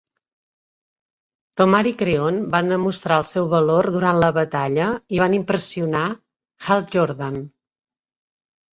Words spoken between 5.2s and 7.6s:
van impressionar Hal Jordan.